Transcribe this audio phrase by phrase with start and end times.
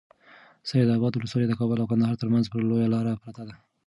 [0.69, 3.53] سید اباد ولسوالي د کابل او کندهار ترمنځ پر لویه لاره پرته ده.